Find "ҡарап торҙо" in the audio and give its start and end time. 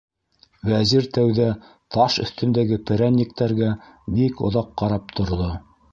4.83-5.53